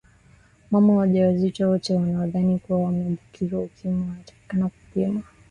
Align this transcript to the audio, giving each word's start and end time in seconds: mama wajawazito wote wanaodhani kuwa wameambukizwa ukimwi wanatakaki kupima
mama 0.71 0.93
wajawazito 0.95 1.69
wote 1.69 1.93
wanaodhani 1.95 2.59
kuwa 2.59 2.79
wameambukizwa 2.79 3.61
ukimwi 3.61 4.01
wanatakaki 4.07 4.63
kupima 4.69 5.23